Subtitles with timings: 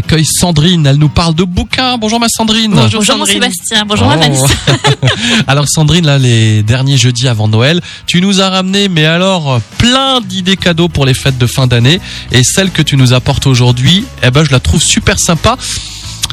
[0.00, 0.86] accueille Sandrine.
[0.86, 1.98] Elle nous parle de bouquins.
[1.98, 2.72] Bonjour ma Sandrine.
[2.72, 3.84] Bonjour, mon Sébastien.
[3.86, 4.20] Bonjour ma Oh.
[4.20, 4.46] Vanessa.
[5.46, 10.20] alors Sandrine, là, les derniers jeudis avant Noël, tu nous as ramené, mais alors, plein
[10.22, 12.00] d'idées cadeaux pour les fêtes de fin d'année.
[12.32, 15.56] Et celle que tu nous apportes aujourd'hui, eh ben, je la trouve super sympa.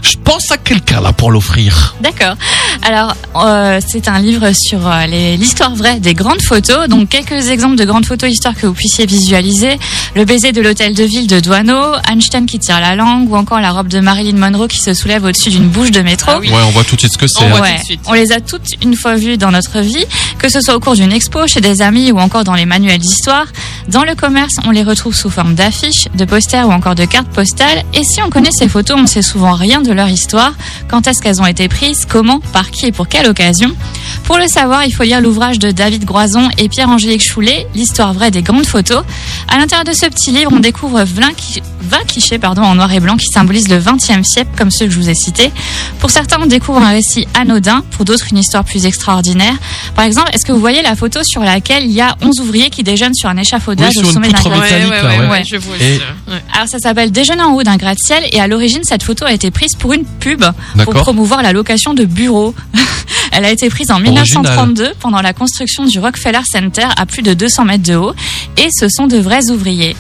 [0.03, 1.95] Je pense à quelqu'un là pour l'offrir.
[2.01, 2.35] D'accord.
[2.83, 5.05] Alors, euh, c'est un livre sur euh,
[5.35, 6.87] l'histoire vraie des grandes photos.
[6.87, 9.77] Donc, quelques exemples de grandes photos histoire que vous puissiez visualiser.
[10.17, 13.59] Le baiser de l'hôtel de ville de Douaneau, Einstein qui tire la langue, ou encore
[13.59, 16.31] la robe de Marilyn Monroe qui se soulève au-dessus d'une bouche de métro.
[16.33, 16.49] Ah oui.
[16.49, 17.43] Ouais, on voit tout de suite ce que c'est.
[17.43, 17.77] Ouais,
[18.07, 20.05] on les a toutes une fois vues dans notre vie,
[20.39, 22.97] que ce soit au cours d'une expo, chez des amis ou encore dans les manuels
[22.97, 23.45] d'histoire.
[23.89, 27.29] Dans le commerce, on les retrouve sous forme d'affiches, de posters ou encore de cartes
[27.29, 27.83] postales.
[27.93, 30.53] Et si on connaît ces photos, on ne sait souvent rien de leur histoire.
[30.89, 33.71] Quand est-ce qu'elles ont été prises, comment, par qui et pour quelle occasion?
[34.25, 38.29] Pour le savoir, il faut lire l'ouvrage de David Groison et Pierre-Angélique Choulet, L'histoire vraie
[38.29, 39.03] des grandes photos.
[39.47, 42.91] À l'intérieur de ce petit livre, on découvre 20 qui- 20 clichés pardon, en noir
[42.93, 45.51] et blanc qui symbolisent le 20e siècle, comme ceux que je vous ai cités.
[45.99, 49.53] Pour certains, on découvre un récit anodin, pour d'autres, une histoire plus extraordinaire.
[49.95, 52.69] Par exemple, est-ce que vous voyez la photo sur laquelle il y a 11 ouvriers
[52.69, 55.19] qui déjeunent sur un échafaudage Oui, au sommet d'un poutre gratte- métallique, ouais, là, ouais,
[55.19, 55.27] ouais.
[55.29, 55.75] ouais, je vois.
[55.77, 56.31] Et- ça.
[56.33, 56.43] Ouais.
[56.53, 59.51] Alors ça s'appelle Déjeuner en haut d'un gratte-ciel et à l'origine cette photo a été
[59.51, 60.43] prise pour une pub
[60.83, 62.53] pour promouvoir la location de bureaux.
[63.31, 64.23] Elle a été prise en Original.
[64.23, 68.13] 1932 pendant la construction du Rockefeller Center à plus de 200 mètres de haut
[68.57, 69.95] et ce sont de vrais ouvriers.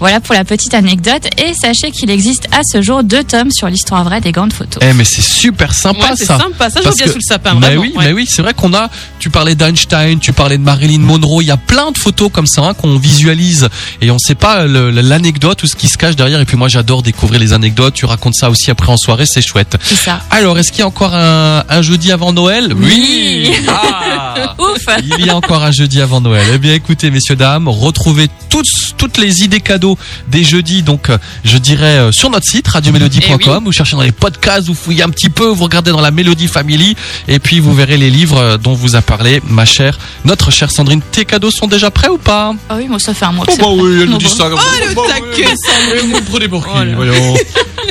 [0.00, 3.68] Voilà pour la petite anecdote et sachez qu'il existe à ce jour deux tomes sur
[3.68, 4.82] l'histoire vraie des grandes photos.
[4.82, 6.38] Eh, mais c'est super sympa Ouais, c'est ça.
[6.38, 6.70] sympa.
[6.70, 7.54] Ça, je Parce que- sous le sapin.
[7.54, 7.82] mais vraiment.
[7.82, 8.04] oui, ouais.
[8.06, 8.88] mais oui, c'est vrai qu'on a.
[9.18, 11.42] Tu parlais d'Einstein, tu parlais de Marilyn Monroe.
[11.42, 13.68] Il y a plein de photos comme ça hein, qu'on visualise
[14.00, 16.40] et on sait pas l'anecdote ou ce qui se cache derrière.
[16.40, 17.94] Et puis moi, j'adore découvrir les anecdotes.
[17.94, 19.76] Tu racontes ça aussi après en soirée, c'est chouette.
[19.82, 20.20] C'est ça.
[20.30, 22.72] Alors, est-ce qu'il y a encore un, un jeudi avant Noël?
[22.76, 23.50] Oui.
[23.68, 24.84] Ah Ouf
[25.18, 26.46] Il y a encore un jeudi avant Noël.
[26.54, 29.83] Eh bien, écoutez, messieurs, dames, retrouvez toutes, toutes les idées cadeaux
[30.28, 33.38] des jeudis, donc, euh, je dirais, euh, sur notre site, radiomélodie.com.
[33.40, 33.60] Eh oui.
[33.64, 36.48] Vous cherchez dans les podcasts, vous fouillez un petit peu, vous regardez dans la Mélodie
[36.48, 36.96] Family,
[37.28, 40.70] et puis vous verrez les livres euh, dont vous a parlé ma chère, notre chère
[40.70, 41.00] Sandrine.
[41.12, 42.54] Tes cadeaux sont déjà prêts ou pas?
[42.68, 43.74] Ah oui, moi ça fait un mois que Oh bah prêt.
[43.74, 44.30] oui, elle Oh nous dit bah.
[44.36, 44.48] ça.
[44.52, 45.08] Oh, le Bah oui.
[45.36, 46.10] taquet, Sandrine.
[46.10, 47.34] Vous me prenez pour qui Oh voyons.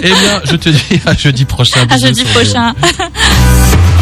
[0.01, 1.85] Eh bien, je te dis à jeudi prochain.
[1.89, 2.73] À jeudi prochain.